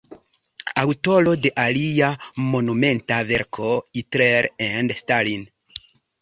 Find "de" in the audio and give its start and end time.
1.43-1.51